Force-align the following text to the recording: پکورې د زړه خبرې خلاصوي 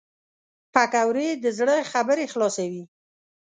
پکورې 0.73 1.27
د 1.43 1.45
زړه 1.59 1.75
خبرې 1.91 2.25
خلاصوي 2.33 2.83